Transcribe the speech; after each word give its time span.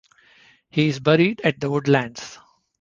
He 0.71 0.87
is 0.87 0.99
buried 0.99 1.41
at 1.41 1.59
The 1.59 1.69
Woodlands. 1.69 2.39